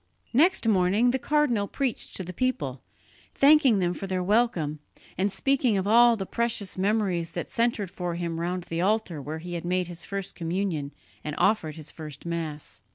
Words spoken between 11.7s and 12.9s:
his first Mass.